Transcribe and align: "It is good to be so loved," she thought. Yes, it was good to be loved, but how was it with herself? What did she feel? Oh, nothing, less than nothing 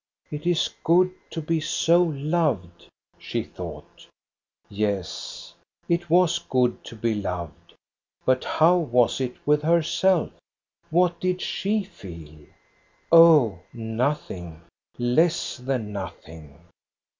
"It 0.31 0.47
is 0.47 0.71
good 0.83 1.13
to 1.29 1.43
be 1.43 1.59
so 1.59 2.01
loved," 2.01 2.87
she 3.19 3.43
thought. 3.43 4.07
Yes, 4.67 5.53
it 5.87 6.09
was 6.09 6.39
good 6.39 6.83
to 6.85 6.95
be 6.95 7.13
loved, 7.13 7.75
but 8.25 8.43
how 8.43 8.77
was 8.77 9.21
it 9.21 9.35
with 9.45 9.61
herself? 9.61 10.31
What 10.89 11.19
did 11.19 11.39
she 11.39 11.83
feel? 11.83 12.47
Oh, 13.11 13.59
nothing, 13.73 14.63
less 14.97 15.57
than 15.57 15.91
nothing 15.93 16.57